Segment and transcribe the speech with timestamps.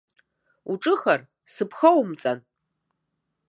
[0.71, 1.21] Уҿыхар,
[1.53, 2.39] сыԥхоумҵан!